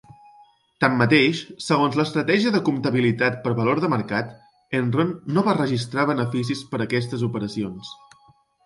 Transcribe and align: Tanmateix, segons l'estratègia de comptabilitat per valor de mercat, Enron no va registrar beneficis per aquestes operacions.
Tanmateix, 0.83 1.41
segons 1.65 1.97
l'estratègia 1.99 2.55
de 2.57 2.63
comptabilitat 2.71 3.39
per 3.45 3.55
valor 3.61 3.83
de 3.85 3.93
mercat, 3.97 4.35
Enron 4.81 5.15
no 5.37 5.45
va 5.51 5.57
registrar 5.63 6.11
beneficis 6.15 6.69
per 6.75 6.87
aquestes 6.89 7.29
operacions. 7.31 7.97